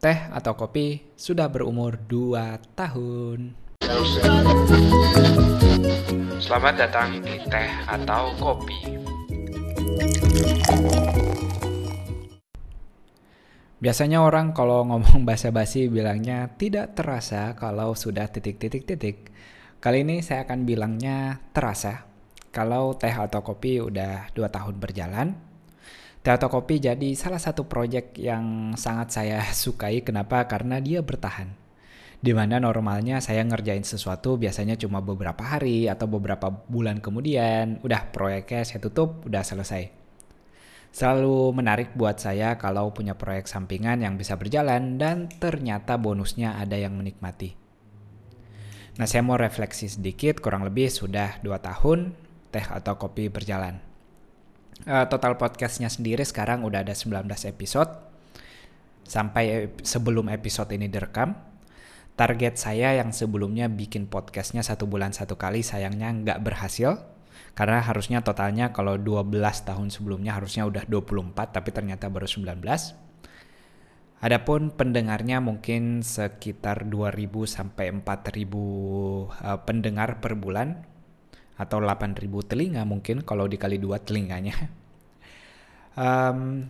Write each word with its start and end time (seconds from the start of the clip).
Teh 0.00 0.16
atau 0.32 0.56
kopi 0.56 1.12
sudah 1.12 1.52
berumur 1.52 2.00
2 2.08 2.32
tahun. 2.72 3.52
Selamat 6.40 6.74
datang 6.80 7.20
di 7.20 7.36
Teh 7.44 7.68
atau 7.84 8.32
Kopi. 8.40 8.96
Biasanya 13.76 14.24
orang 14.24 14.56
kalau 14.56 14.88
ngomong 14.88 15.28
basa-basi 15.28 15.92
bilangnya 15.92 16.48
tidak 16.56 16.96
terasa 16.96 17.52
kalau 17.52 17.92
sudah 17.92 18.32
titik-titik-titik. 18.32 19.28
Kali 19.84 20.00
ini 20.00 20.24
saya 20.24 20.48
akan 20.48 20.64
bilangnya 20.64 21.44
terasa 21.52 22.08
kalau 22.48 22.96
teh 22.96 23.12
atau 23.12 23.44
kopi 23.44 23.84
udah 23.84 24.32
2 24.32 24.48
tahun 24.48 24.80
berjalan. 24.80 25.49
Teh 26.20 26.36
atau 26.36 26.52
kopi 26.52 26.76
jadi 26.76 27.16
salah 27.16 27.40
satu 27.40 27.64
proyek 27.64 28.20
yang 28.20 28.76
sangat 28.76 29.08
saya 29.08 29.40
sukai. 29.56 30.04
Kenapa? 30.04 30.44
Karena 30.44 30.76
dia 30.76 31.00
bertahan. 31.00 31.56
Di 32.20 32.36
mana 32.36 32.60
normalnya 32.60 33.24
saya 33.24 33.40
ngerjain 33.40 33.80
sesuatu 33.80 34.36
biasanya 34.36 34.76
cuma 34.76 35.00
beberapa 35.00 35.40
hari 35.40 35.88
atau 35.88 36.04
beberapa 36.04 36.52
bulan 36.52 37.00
kemudian. 37.00 37.80
Udah 37.80 38.12
proyeknya 38.12 38.68
saya 38.68 38.84
tutup, 38.84 39.24
udah 39.24 39.40
selesai. 39.40 39.88
Selalu 40.92 41.56
menarik 41.56 41.96
buat 41.96 42.20
saya 42.20 42.60
kalau 42.60 42.92
punya 42.92 43.16
proyek 43.16 43.48
sampingan 43.48 44.04
yang 44.04 44.20
bisa 44.20 44.36
berjalan 44.36 45.00
dan 45.00 45.32
ternyata 45.32 45.96
bonusnya 45.96 46.60
ada 46.60 46.76
yang 46.76 47.00
menikmati. 47.00 47.56
Nah 49.00 49.08
saya 49.08 49.24
mau 49.24 49.40
refleksi 49.40 49.88
sedikit, 49.88 50.44
kurang 50.44 50.68
lebih 50.68 50.92
sudah 50.92 51.40
2 51.40 51.48
tahun 51.64 52.12
teh 52.52 52.66
atau 52.68 53.00
kopi 53.00 53.32
berjalan. 53.32 53.89
Uh, 54.88 55.04
total 55.12 55.36
podcastnya 55.36 55.92
sendiri 55.92 56.24
sekarang 56.24 56.64
udah 56.64 56.80
ada 56.80 56.96
19 56.96 57.28
episode. 57.52 57.92
Sampai 59.04 59.74
sebelum 59.84 60.32
episode 60.32 60.72
ini 60.72 60.88
direkam, 60.88 61.36
target 62.16 62.56
saya 62.56 62.96
yang 62.96 63.12
sebelumnya 63.12 63.68
bikin 63.68 64.08
podcastnya 64.08 64.64
satu 64.64 64.88
bulan 64.88 65.12
satu 65.12 65.36
kali 65.36 65.60
sayangnya 65.60 66.08
nggak 66.12 66.40
berhasil 66.40 67.00
karena 67.56 67.82
harusnya 67.82 68.22
totalnya 68.22 68.70
kalau 68.70 68.96
12 68.96 69.32
tahun 69.66 69.88
sebelumnya 69.90 70.36
harusnya 70.38 70.64
udah 70.64 70.86
24 70.86 71.32
tapi 71.36 71.70
ternyata 71.74 72.06
baru 72.08 72.24
19. 72.24 72.60
Adapun 74.20 74.68
pendengarnya 74.76 75.40
mungkin 75.40 76.04
sekitar 76.04 76.84
2000 76.84 77.48
sampai 77.48 77.88
4000 78.04 78.04
uh, 78.04 79.60
pendengar 79.64 80.20
per 80.20 80.36
bulan 80.36 80.84
atau 81.60 81.84
8000 81.84 82.24
telinga 82.48 82.82
mungkin 82.88 83.20
kalau 83.20 83.44
dikali 83.44 83.76
dua 83.76 84.00
telinganya. 84.00 84.56
um, 86.00 86.64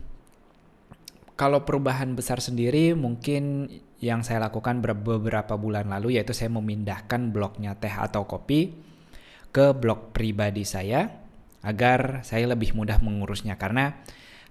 kalau 1.38 1.62
perubahan 1.62 2.12
besar 2.19 2.42
sendiri 2.42 2.92
mungkin 2.98 3.70
yang 4.02 4.20
saya 4.20 4.44
lakukan 4.44 4.82
beberapa 4.82 5.56
bulan 5.56 5.88
lalu 5.88 6.19
yaitu 6.19 6.34
saya 6.36 6.52
memindahkan 6.52 7.32
blognya 7.32 7.78
teh 7.78 7.92
atau 7.92 8.28
kopi 8.28 8.74
ke 9.48 9.72
blog 9.72 10.12
pribadi 10.12 10.69
saya 10.69 11.08
agar 11.60 12.25
saya 12.25 12.48
lebih 12.48 12.72
mudah 12.72 13.00
mengurusnya 13.00 13.56
karena 13.60 14.00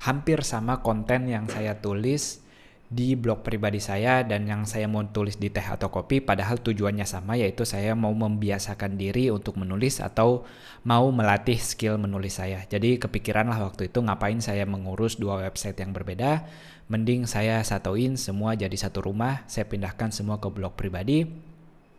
hampir 0.01 0.45
sama 0.45 0.85
konten 0.85 1.29
yang 1.29 1.49
saya 1.49 1.77
tulis 1.81 2.45
di 2.89 3.13
blog 3.13 3.45
pribadi 3.45 3.77
saya 3.77 4.25
dan 4.25 4.49
yang 4.49 4.65
saya 4.65 4.89
mau 4.89 5.05
tulis 5.05 5.37
di 5.37 5.53
teh 5.53 5.61
atau 5.61 5.93
kopi 5.93 6.25
padahal 6.25 6.57
tujuannya 6.57 7.05
sama 7.05 7.37
yaitu 7.37 7.61
saya 7.61 7.93
mau 7.93 8.09
membiasakan 8.09 8.97
diri 8.97 9.29
untuk 9.29 9.61
menulis 9.61 10.01
atau 10.01 10.41
mau 10.89 11.05
melatih 11.13 11.61
skill 11.61 12.01
menulis 12.01 12.41
saya. 12.41 12.65
Jadi 12.65 12.97
kepikiran 12.97 13.45
lah 13.45 13.61
waktu 13.61 13.93
itu 13.93 14.01
ngapain 14.01 14.41
saya 14.41 14.65
mengurus 14.65 15.21
dua 15.21 15.37
website 15.45 15.77
yang 15.77 15.93
berbeda. 15.93 16.49
Mending 16.89 17.29
saya 17.29 17.61
satuin 17.61 18.17
semua 18.17 18.57
jadi 18.57 18.73
satu 18.73 19.05
rumah, 19.05 19.45
saya 19.45 19.69
pindahkan 19.69 20.09
semua 20.09 20.41
ke 20.41 20.49
blog 20.49 20.73
pribadi 20.73 21.29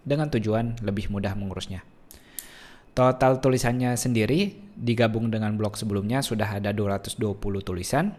dengan 0.03 0.27
tujuan 0.27 0.83
lebih 0.83 1.07
mudah 1.07 1.39
mengurusnya. 1.39 1.87
Total 2.99 3.39
tulisannya 3.39 3.95
sendiri 3.95 4.59
digabung 4.75 5.31
dengan 5.31 5.55
blog 5.55 5.79
sebelumnya 5.79 6.27
sudah 6.27 6.59
ada 6.59 6.75
220 6.75 7.39
tulisan. 7.63 8.11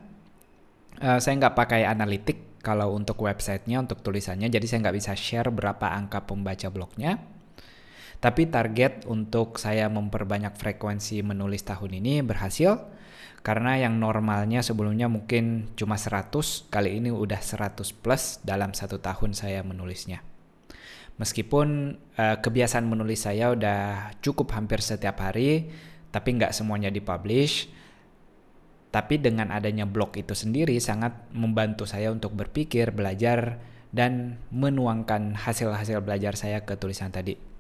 Uh, 1.04 1.20
saya 1.20 1.36
nggak 1.36 1.60
pakai 1.60 1.84
analitik 1.84 2.51
kalau 2.62 2.94
untuk 2.94 3.26
websitenya, 3.26 3.82
untuk 3.82 4.06
tulisannya, 4.06 4.48
jadi 4.48 4.66
saya 4.66 4.88
nggak 4.88 4.98
bisa 4.98 5.14
share 5.18 5.50
berapa 5.50 5.92
angka 5.92 6.30
pembaca 6.30 6.70
blognya. 6.70 7.18
Tapi 8.22 8.54
target 8.54 9.10
untuk 9.10 9.58
saya 9.58 9.90
memperbanyak 9.90 10.54
frekuensi 10.54 11.26
menulis 11.26 11.66
tahun 11.66 11.98
ini 11.98 12.22
berhasil 12.22 12.78
karena 13.42 13.82
yang 13.82 13.98
normalnya 13.98 14.62
sebelumnya 14.62 15.10
mungkin 15.10 15.74
cuma 15.74 15.98
100, 15.98 16.70
kali 16.70 17.02
ini 17.02 17.10
udah 17.10 17.42
100 17.42 17.82
plus 17.98 18.38
dalam 18.46 18.78
satu 18.78 19.02
tahun 19.02 19.34
saya 19.34 19.66
menulisnya. 19.66 20.22
Meskipun 21.18 21.98
uh, 22.18 22.38
kebiasaan 22.38 22.86
menulis 22.86 23.26
saya 23.26 23.54
udah 23.58 24.14
cukup 24.22 24.54
hampir 24.54 24.86
setiap 24.86 25.18
hari, 25.26 25.74
tapi 26.14 26.38
nggak 26.38 26.54
semuanya 26.54 26.94
dipublish. 26.94 27.66
Tapi 28.92 29.24
dengan 29.24 29.56
adanya 29.56 29.88
blog 29.88 30.20
itu 30.20 30.36
sendiri 30.36 30.76
sangat 30.84 31.16
membantu 31.32 31.88
saya 31.88 32.12
untuk 32.12 32.36
berpikir, 32.36 32.92
belajar, 32.92 33.64
dan 33.92 34.40
menuangkan 34.52 35.36
hasil-hasil 35.36 36.04
belajar 36.04 36.36
saya 36.36 36.68
ke 36.68 36.76
tulisan 36.76 37.12
tadi. 37.12 37.52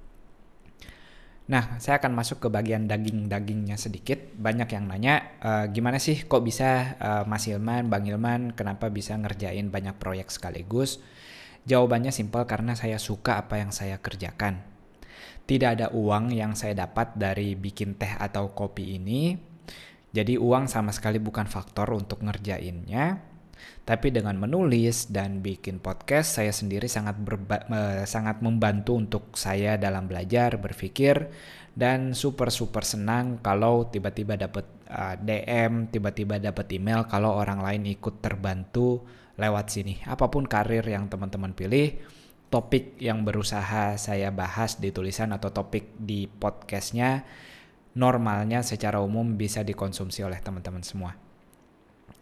Nah, 1.51 1.79
saya 1.83 1.99
akan 1.99 2.15
masuk 2.15 2.43
ke 2.43 2.47
bagian 2.47 2.87
daging-dagingnya 2.87 3.75
sedikit. 3.75 4.19
Banyak 4.39 4.71
yang 4.71 4.87
nanya, 4.87 5.35
e, 5.43 5.51
gimana 5.75 5.99
sih 5.99 6.23
kok 6.23 6.47
bisa 6.47 6.95
uh, 6.95 7.23
Mas 7.27 7.43
Ilman, 7.43 7.91
Bang 7.91 8.07
Ilman, 8.07 8.55
kenapa 8.55 8.87
bisa 8.87 9.19
ngerjain 9.19 9.67
banyak 9.67 9.99
proyek 9.99 10.31
sekaligus? 10.31 11.03
Jawabannya 11.67 12.15
simpel 12.15 12.47
karena 12.47 12.79
saya 12.79 12.95
suka 12.95 13.35
apa 13.35 13.59
yang 13.59 13.75
saya 13.75 13.99
kerjakan. 13.99 14.63
Tidak 15.43 15.69
ada 15.75 15.87
uang 15.91 16.31
yang 16.31 16.55
saya 16.55 16.87
dapat 16.87 17.19
dari 17.19 17.59
bikin 17.59 17.99
teh 17.99 18.15
atau 18.15 18.55
kopi 18.55 18.95
ini. 18.95 19.50
Jadi 20.11 20.35
uang 20.35 20.67
sama 20.67 20.91
sekali 20.91 21.17
bukan 21.19 21.47
faktor 21.47 21.95
untuk 21.95 22.23
ngerjainnya. 22.23 23.31
Tapi 23.81 24.09
dengan 24.09 24.37
menulis 24.41 25.13
dan 25.13 25.41
bikin 25.45 25.77
podcast 25.77 26.41
saya 26.41 26.49
sendiri 26.49 26.89
sangat 26.89 27.17
sangat 28.09 28.41
membantu 28.41 28.97
untuk 28.97 29.37
saya 29.37 29.77
dalam 29.77 30.09
belajar, 30.09 30.57
berpikir 30.57 31.29
dan 31.71 32.11
super 32.11 32.51
super 32.51 32.83
senang 32.83 33.39
kalau 33.39 33.87
tiba-tiba 33.87 34.35
dapat 34.35 34.65
uh, 34.91 35.15
DM, 35.15 35.87
tiba-tiba 35.87 36.41
dapat 36.41 36.67
email 36.75 37.07
kalau 37.07 37.37
orang 37.37 37.63
lain 37.63 37.87
ikut 37.87 38.19
terbantu 38.19 39.05
lewat 39.39 39.65
sini. 39.71 40.03
Apa 40.03 40.27
pun 40.27 40.43
karir 40.45 40.83
yang 40.83 41.07
teman-teman 41.07 41.55
pilih, 41.55 41.95
topik 42.51 42.99
yang 42.99 43.23
berusaha 43.23 43.95
saya 43.95 44.29
bahas 44.29 44.77
di 44.77 44.91
tulisan 44.91 45.31
atau 45.31 45.55
topik 45.55 45.95
di 45.95 46.27
podcastnya, 46.27 47.23
normalnya 47.95 48.63
secara 48.63 49.03
umum 49.03 49.35
bisa 49.35 49.65
dikonsumsi 49.65 50.23
oleh 50.23 50.39
teman-teman 50.39 50.83
semua. 50.83 51.11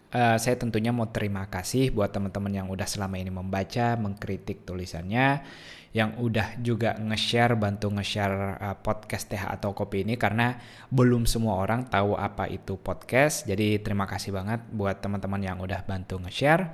Uh, 0.09 0.41
saya 0.41 0.57
tentunya 0.57 0.89
mau 0.89 1.05
terima 1.13 1.45
kasih 1.45 1.93
buat 1.93 2.09
teman-teman 2.09 2.49
yang 2.49 2.67
udah 2.73 2.89
selama 2.89 3.21
ini 3.21 3.29
membaca, 3.29 3.93
mengkritik 3.93 4.65
tulisannya, 4.65 5.45
yang 5.93 6.17
udah 6.17 6.57
juga 6.65 6.97
nge-share, 6.97 7.53
bantu 7.53 7.93
nge-share 7.93 8.57
uh, 8.57 8.77
podcast 8.81 9.29
teh 9.29 9.37
atau 9.37 9.73
kopi 9.77 10.01
ini 10.01 10.17
karena 10.17 10.57
belum 10.89 11.29
semua 11.29 11.61
orang 11.61 11.85
tahu 11.85 12.17
apa 12.17 12.49
itu 12.49 12.77
podcast. 12.81 13.45
Jadi 13.45 13.77
terima 13.85 14.09
kasih 14.09 14.33
banget 14.33 14.65
buat 14.73 14.97
teman-teman 14.97 15.45
yang 15.45 15.57
udah 15.61 15.85
bantu 15.85 16.17
nge-share. 16.25 16.73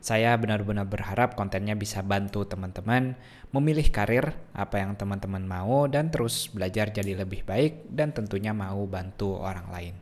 Saya 0.00 0.38
benar-benar 0.38 0.86
berharap 0.86 1.34
kontennya 1.34 1.74
bisa 1.74 2.04
bantu 2.04 2.46
teman-teman 2.46 3.18
memilih 3.50 3.88
karir 3.90 4.36
apa 4.54 4.78
yang 4.78 4.94
teman-teman 4.94 5.42
mau 5.42 5.90
dan 5.90 6.12
terus 6.12 6.52
belajar 6.52 6.92
jadi 6.94 7.24
lebih 7.26 7.42
baik 7.42 7.90
dan 7.90 8.14
tentunya 8.14 8.54
mau 8.54 8.84
bantu 8.86 9.40
orang 9.40 9.68
lain. 9.72 9.94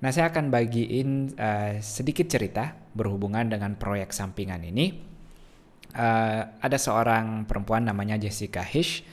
Nah, 0.00 0.08
saya 0.08 0.32
akan 0.32 0.48
bagiin 0.48 1.36
uh, 1.36 1.76
sedikit 1.84 2.24
cerita 2.24 2.72
berhubungan 2.96 3.52
dengan 3.52 3.76
proyek 3.76 4.16
sampingan 4.16 4.64
ini. 4.64 4.96
Uh, 5.92 6.56
ada 6.56 6.78
seorang 6.80 7.44
perempuan 7.44 7.84
namanya 7.84 8.16
Jessica 8.16 8.64
Hish. 8.64 9.04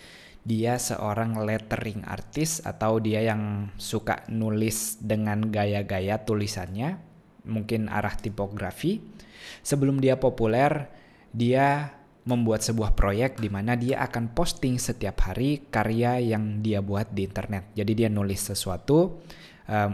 Dia 0.48 0.80
seorang 0.80 1.44
lettering 1.44 2.08
artist 2.08 2.64
atau 2.64 3.04
dia 3.04 3.20
yang 3.20 3.68
suka 3.76 4.24
nulis 4.32 4.96
dengan 5.04 5.52
gaya-gaya 5.52 6.24
tulisannya, 6.24 7.04
mungkin 7.48 7.90
arah 7.90 8.14
tipografi 8.14 9.18
Sebelum 9.64 10.00
dia 10.00 10.20
populer, 10.20 10.88
dia 11.32 11.94
membuat 12.28 12.60
sebuah 12.60 12.92
proyek 12.92 13.40
di 13.40 13.48
mana 13.48 13.80
dia 13.80 14.04
akan 14.04 14.36
posting 14.36 14.76
setiap 14.76 15.32
hari 15.32 15.72
karya 15.72 16.20
yang 16.20 16.60
dia 16.60 16.84
buat 16.84 17.16
di 17.16 17.24
internet. 17.24 17.72
Jadi 17.72 17.92
dia 17.96 18.10
nulis 18.12 18.44
sesuatu, 18.44 19.24
um, 19.72 19.92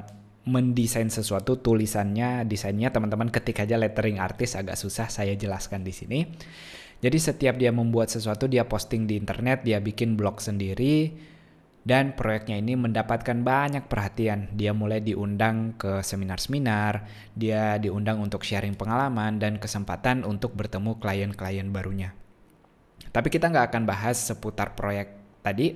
mendesain 0.49 1.07
sesuatu, 1.07 1.61
tulisannya, 1.61 2.43
desainnya 2.49 2.89
teman-teman 2.89 3.29
ketik 3.29 3.63
aja 3.63 3.77
lettering 3.77 4.17
artis 4.17 4.57
agak 4.57 4.75
susah 4.75 5.07
saya 5.07 5.37
jelaskan 5.37 5.85
di 5.85 5.93
sini. 5.93 6.19
Jadi 7.03 7.17
setiap 7.19 7.59
dia 7.59 7.69
membuat 7.69 8.09
sesuatu 8.09 8.47
dia 8.47 8.65
posting 8.65 9.05
di 9.05 9.19
internet, 9.19 9.61
dia 9.61 9.77
bikin 9.77 10.15
blog 10.15 10.39
sendiri, 10.39 11.13
Dan 11.83 12.15
proyeknya 12.15 12.63
ini 12.63 12.79
mendapatkan 12.79 13.43
banyak 13.43 13.91
perhatian. 13.91 14.47
Dia 14.55 14.71
mulai 14.71 15.03
diundang 15.03 15.75
ke 15.75 15.99
seminar-seminar, 15.99 17.03
dia 17.35 17.75
diundang 17.75 18.23
untuk 18.23 18.47
sharing 18.47 18.79
pengalaman 18.79 19.35
dan 19.35 19.59
kesempatan 19.59 20.23
untuk 20.23 20.55
bertemu 20.55 20.95
klien-klien 21.03 21.67
barunya. 21.75 22.15
Tapi 23.11 23.27
kita 23.27 23.51
nggak 23.51 23.75
akan 23.75 23.83
bahas 23.83 24.15
seputar 24.15 24.79
proyek 24.79 25.11
tadi. 25.43 25.75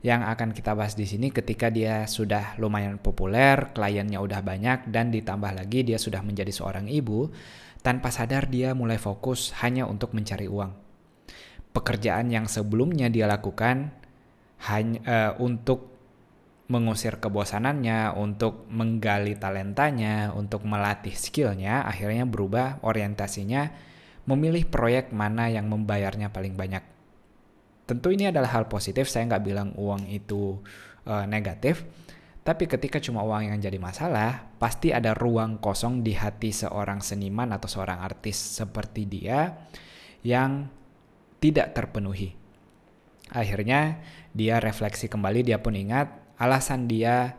Yang 0.00 0.22
akan 0.32 0.48
kita 0.56 0.72
bahas 0.72 0.96
di 0.96 1.04
sini 1.04 1.28
ketika 1.28 1.68
dia 1.68 2.08
sudah 2.08 2.56
lumayan 2.56 2.96
populer, 2.96 3.68
kliennya 3.76 4.16
udah 4.16 4.40
banyak, 4.40 4.88
dan 4.88 5.12
ditambah 5.12 5.52
lagi 5.52 5.84
dia 5.84 6.00
sudah 6.00 6.24
menjadi 6.24 6.48
seorang 6.48 6.88
ibu, 6.88 7.28
tanpa 7.84 8.08
sadar 8.08 8.48
dia 8.48 8.72
mulai 8.72 8.96
fokus 8.96 9.52
hanya 9.60 9.84
untuk 9.84 10.16
mencari 10.16 10.48
uang. 10.48 10.72
Pekerjaan 11.76 12.32
yang 12.32 12.48
sebelumnya 12.48 13.12
dia 13.12 13.28
lakukan 13.28 13.99
hanya 14.68 15.00
uh, 15.06 15.32
untuk 15.40 15.88
mengusir 16.70 17.18
kebosanannya, 17.18 18.14
untuk 18.14 18.66
menggali 18.70 19.34
talentanya, 19.34 20.30
untuk 20.36 20.62
melatih 20.62 21.16
skillnya, 21.16 21.82
akhirnya 21.82 22.28
berubah 22.28 22.78
orientasinya 22.86 23.72
memilih 24.30 24.70
proyek 24.70 25.10
mana 25.10 25.50
yang 25.50 25.66
membayarnya 25.66 26.30
paling 26.30 26.54
banyak 26.54 26.84
Tentu 27.90 28.14
ini 28.14 28.30
adalah 28.30 28.54
hal 28.54 28.70
positif, 28.70 29.10
saya 29.10 29.26
nggak 29.26 29.42
bilang 29.42 29.74
uang 29.74 30.06
itu 30.06 30.62
uh, 31.10 31.26
negatif, 31.26 31.82
tapi 32.46 32.70
ketika 32.70 33.02
cuma 33.02 33.26
uang 33.26 33.50
yang 33.50 33.58
jadi 33.58 33.82
masalah, 33.82 34.46
pasti 34.62 34.94
ada 34.94 35.10
ruang 35.10 35.58
kosong 35.58 36.06
di 36.06 36.14
hati 36.14 36.54
seorang 36.54 37.02
seniman 37.02 37.50
atau 37.50 37.66
seorang 37.66 37.98
artis 37.98 38.38
seperti 38.62 39.10
dia 39.10 39.66
yang 40.22 40.70
tidak 41.42 41.74
terpenuhi. 41.74 42.39
Akhirnya 43.30 44.02
dia 44.34 44.58
refleksi 44.58 45.06
kembali, 45.06 45.46
dia 45.46 45.58
pun 45.62 45.74
ingat 45.74 46.10
alasan 46.40 46.90
dia 46.90 47.36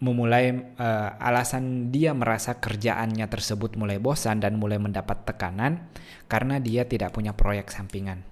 memulai 0.00 0.72
uh, 0.80 1.12
alasan 1.20 1.92
dia 1.92 2.16
merasa 2.16 2.56
kerjaannya 2.56 3.28
tersebut 3.28 3.76
mulai 3.76 4.00
bosan 4.00 4.40
dan 4.40 4.56
mulai 4.56 4.80
mendapat 4.80 5.28
tekanan 5.28 5.92
karena 6.24 6.56
dia 6.56 6.88
tidak 6.88 7.12
punya 7.12 7.36
proyek 7.36 7.68
sampingan 7.68 8.24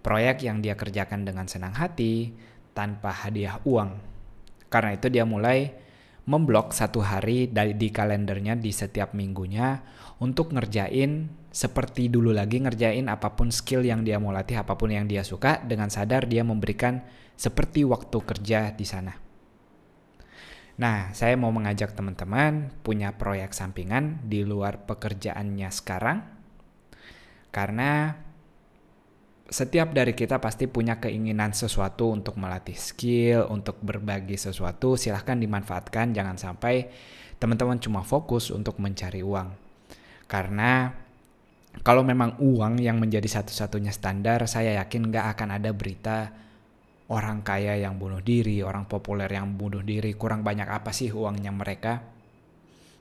proyek 0.00 0.46
yang 0.46 0.62
dia 0.62 0.78
kerjakan 0.78 1.26
dengan 1.26 1.50
senang 1.50 1.74
hati 1.74 2.32
tanpa 2.72 3.10
hadiah 3.10 3.58
uang. 3.66 3.98
Karena 4.70 4.94
itu 4.94 5.10
dia 5.10 5.24
mulai 5.26 5.72
memblok 6.28 6.76
satu 6.76 7.00
hari 7.00 7.48
dari 7.48 7.72
di 7.72 7.88
kalendernya 7.88 8.60
di 8.60 8.68
setiap 8.68 9.16
minggunya 9.16 9.80
untuk 10.20 10.52
ngerjain 10.52 11.32
seperti 11.48 12.12
dulu 12.12 12.36
lagi 12.36 12.60
ngerjain 12.60 13.08
apa 13.08 13.32
pun 13.32 13.48
skill 13.48 13.80
yang 13.80 14.04
dia 14.04 14.20
mau 14.20 14.28
latih, 14.28 14.60
apa 14.60 14.76
pun 14.76 14.92
yang 14.92 15.08
dia 15.08 15.24
suka 15.24 15.64
dengan 15.64 15.88
sadar 15.88 16.28
dia 16.28 16.44
memberikan 16.44 17.00
seperti 17.32 17.88
waktu 17.88 18.18
kerja 18.20 18.76
di 18.76 18.84
sana. 18.84 19.16
Nah, 20.78 21.10
saya 21.10 21.34
mau 21.34 21.50
mengajak 21.50 21.96
teman-teman 21.96 22.70
punya 22.86 23.16
proyek 23.16 23.50
sampingan 23.50 24.22
di 24.22 24.46
luar 24.46 24.86
pekerjaannya 24.86 25.70
sekarang 25.74 26.22
karena 27.50 28.14
setiap 29.48 29.96
dari 29.96 30.12
kita 30.12 30.36
pasti 30.44 30.68
punya 30.68 31.00
keinginan 31.00 31.56
sesuatu 31.56 32.12
untuk 32.12 32.36
melatih 32.36 32.76
skill, 32.76 33.48
untuk 33.48 33.80
berbagi 33.80 34.36
sesuatu. 34.36 35.00
Silahkan 35.00 35.40
dimanfaatkan, 35.40 36.12
jangan 36.12 36.36
sampai 36.36 36.88
teman-teman 37.40 37.80
cuma 37.80 38.04
fokus 38.04 38.52
untuk 38.52 38.76
mencari 38.76 39.24
uang. 39.24 39.48
Karena 40.28 40.92
kalau 41.80 42.04
memang 42.04 42.36
uang 42.36 42.76
yang 42.76 43.00
menjadi 43.00 43.40
satu-satunya 43.40 43.88
standar, 43.88 44.44
saya 44.44 44.84
yakin 44.84 45.08
nggak 45.08 45.26
akan 45.32 45.48
ada 45.56 45.70
berita 45.72 46.28
orang 47.08 47.40
kaya 47.40 47.80
yang 47.80 47.96
bunuh 47.96 48.20
diri, 48.20 48.60
orang 48.60 48.84
populer 48.84 49.32
yang 49.32 49.56
bunuh 49.56 49.80
diri, 49.80 50.12
kurang 50.12 50.44
banyak 50.44 50.68
apa 50.68 50.92
sih 50.92 51.08
uangnya 51.08 51.48
mereka. 51.56 52.04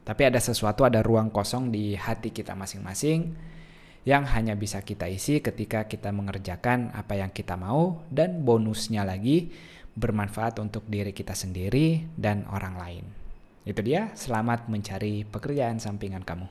Tapi 0.07 0.21
ada 0.23 0.39
sesuatu, 0.39 0.87
ada 0.87 1.03
ruang 1.03 1.27
kosong 1.27 1.67
di 1.67 1.91
hati 1.99 2.31
kita 2.31 2.55
masing-masing 2.55 3.35
yang 4.07 4.23
hanya 4.23 4.55
bisa 4.55 4.79
kita 4.79 5.11
isi 5.11 5.43
ketika 5.43 5.83
kita 5.83 6.15
mengerjakan 6.15 6.95
apa 6.95 7.19
yang 7.19 7.27
kita 7.27 7.59
mau 7.59 8.07
dan 8.07 8.39
bonusnya 8.47 9.03
lagi 9.03 9.51
bermanfaat 9.99 10.63
untuk 10.63 10.87
diri 10.87 11.11
kita 11.11 11.35
sendiri 11.35 12.07
dan 12.15 12.47
orang 12.47 12.79
lain. 12.79 13.03
Itu 13.67 13.83
dia, 13.83 14.15
selamat 14.15 14.71
mencari 14.71 15.27
pekerjaan 15.27 15.83
sampingan 15.83 16.23
kamu. 16.23 16.47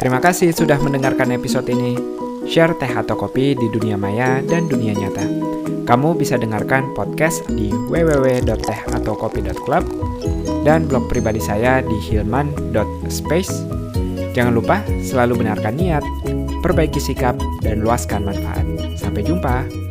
Terima 0.00 0.16
kasih 0.16 0.56
sudah 0.56 0.80
mendengarkan 0.80 1.28
episode 1.36 1.68
ini. 1.68 1.92
Share 2.48 2.72
teh 2.80 2.88
atau 2.88 3.20
kopi 3.20 3.52
di 3.52 3.68
dunia 3.68 4.00
maya 4.00 4.40
dan 4.40 4.64
dunia 4.64 4.96
nyata. 4.96 5.28
Kamu 5.84 6.16
bisa 6.16 6.40
dengarkan 6.40 6.96
podcast 6.96 7.44
di 7.52 7.68
www.tehataukopi.club 7.68 9.84
dan 10.64 10.88
blog 10.88 11.04
pribadi 11.12 11.44
saya 11.44 11.84
di 11.84 12.00
hilman.space 12.08 13.89
Jangan 14.30 14.54
lupa 14.54 14.82
selalu 15.02 15.42
benarkan 15.42 15.74
niat, 15.74 16.04
perbaiki 16.62 17.02
sikap, 17.02 17.34
dan 17.60 17.82
luaskan 17.82 18.22
manfaat. 18.22 18.62
Sampai 18.94 19.26
jumpa. 19.26 19.89